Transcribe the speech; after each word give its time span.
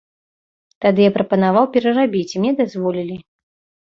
Тады 0.85 1.01
я 1.03 1.11
прапанаваў 1.17 1.65
перарабіць, 1.75 2.23
і 2.35 2.41
мне 2.47 2.51
дазволілі. 2.63 3.19